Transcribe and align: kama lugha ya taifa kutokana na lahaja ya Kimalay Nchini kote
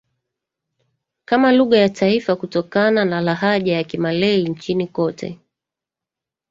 kama 1.25 1.51
lugha 1.51 1.77
ya 1.77 1.89
taifa 1.89 2.35
kutokana 2.35 3.05
na 3.05 3.21
lahaja 3.21 3.73
ya 3.73 3.83
Kimalay 3.83 4.43
Nchini 4.47 4.87
kote 4.87 5.39